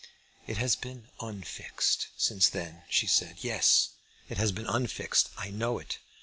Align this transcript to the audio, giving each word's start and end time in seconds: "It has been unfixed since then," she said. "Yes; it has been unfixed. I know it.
"It 0.47 0.57
has 0.57 0.75
been 0.75 1.09
unfixed 1.19 2.07
since 2.17 2.49
then," 2.49 2.81
she 2.89 3.05
said. 3.05 3.37
"Yes; 3.43 3.89
it 4.29 4.39
has 4.39 4.51
been 4.51 4.65
unfixed. 4.65 5.29
I 5.37 5.51
know 5.51 5.77
it. 5.77 5.99